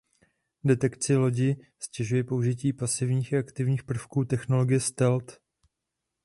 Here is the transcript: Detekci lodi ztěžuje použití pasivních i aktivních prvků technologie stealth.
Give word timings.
Detekci 0.63 1.15
lodi 1.15 1.55
ztěžuje 1.79 2.23
použití 2.23 2.73
pasivních 2.73 3.33
i 3.33 3.37
aktivních 3.37 3.83
prvků 3.83 4.25
technologie 4.25 4.79
stealth. 4.79 5.39